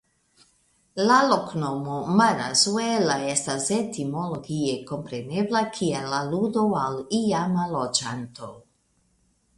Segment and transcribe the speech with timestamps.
[1.09, 8.55] La loknomo "Marazuela" estas etimologie komprenebla kiel aludo al iama loĝanto.